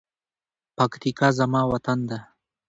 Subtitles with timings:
[0.77, 2.19] پکتیکا زما وطن ده.